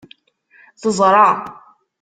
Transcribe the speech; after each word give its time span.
Teẓra. 0.81 1.27